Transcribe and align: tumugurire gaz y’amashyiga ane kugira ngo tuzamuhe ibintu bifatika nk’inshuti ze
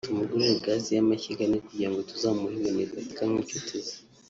tumugurire 0.07 0.53
gaz 0.65 0.83
y’amashyiga 0.95 1.41
ane 1.47 1.57
kugira 1.67 1.89
ngo 1.91 1.99
tuzamuhe 2.09 2.53
ibintu 2.57 2.79
bifatika 2.85 3.21
nk’inshuti 3.29 3.75
ze 3.85 3.93